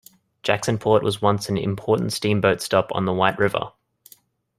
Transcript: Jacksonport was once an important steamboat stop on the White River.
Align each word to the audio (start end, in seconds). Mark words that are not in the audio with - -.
Jacksonport 0.43 1.03
was 1.03 1.21
once 1.21 1.47
an 1.47 1.57
important 1.57 2.11
steamboat 2.11 2.59
stop 2.59 2.89
on 2.95 3.05
the 3.05 3.13
White 3.13 3.37
River. 3.37 3.71